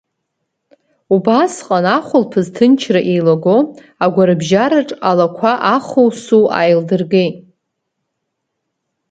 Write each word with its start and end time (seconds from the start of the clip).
Убасҟан, 1.15 1.85
ахәылԥаз 1.97 2.47
ҭынчра 2.55 3.01
еилаго, 3.11 3.57
агәарабжьараҿ 4.03 4.89
алақәа 5.09 5.51
аху-су 5.73 6.43
ааилдыргеит. 6.57 7.35